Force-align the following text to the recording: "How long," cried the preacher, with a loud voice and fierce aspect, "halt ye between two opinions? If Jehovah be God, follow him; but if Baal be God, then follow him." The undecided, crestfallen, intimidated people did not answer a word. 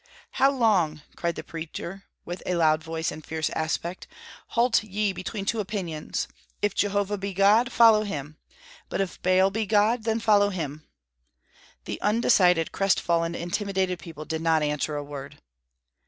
"How 0.31 0.49
long," 0.49 1.03
cried 1.15 1.35
the 1.35 1.43
preacher, 1.43 2.05
with 2.25 2.41
a 2.47 2.55
loud 2.55 2.83
voice 2.83 3.11
and 3.11 3.23
fierce 3.23 3.51
aspect, 3.51 4.07
"halt 4.47 4.81
ye 4.81 5.13
between 5.13 5.45
two 5.45 5.59
opinions? 5.59 6.27
If 6.59 6.73
Jehovah 6.73 7.19
be 7.19 7.35
God, 7.35 7.71
follow 7.71 8.01
him; 8.01 8.39
but 8.89 8.99
if 8.99 9.21
Baal 9.21 9.51
be 9.51 9.67
God, 9.67 10.03
then 10.05 10.19
follow 10.19 10.49
him." 10.49 10.87
The 11.85 12.01
undecided, 12.01 12.71
crestfallen, 12.71 13.35
intimidated 13.35 13.99
people 13.99 14.25
did 14.25 14.41
not 14.41 14.63
answer 14.63 14.95
a 14.95 15.03
word. 15.03 15.37